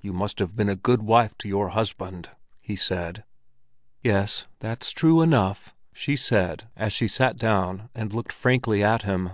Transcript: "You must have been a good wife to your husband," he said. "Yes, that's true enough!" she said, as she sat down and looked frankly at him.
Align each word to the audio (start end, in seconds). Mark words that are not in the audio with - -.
"You 0.00 0.12
must 0.12 0.40
have 0.40 0.56
been 0.56 0.68
a 0.68 0.74
good 0.74 1.00
wife 1.02 1.38
to 1.38 1.48
your 1.48 1.68
husband," 1.68 2.30
he 2.58 2.74
said. 2.74 3.22
"Yes, 4.02 4.48
that's 4.58 4.90
true 4.90 5.22
enough!" 5.22 5.72
she 5.92 6.16
said, 6.16 6.68
as 6.74 6.92
she 6.92 7.06
sat 7.06 7.36
down 7.36 7.88
and 7.94 8.12
looked 8.12 8.32
frankly 8.32 8.82
at 8.82 9.02
him. 9.02 9.30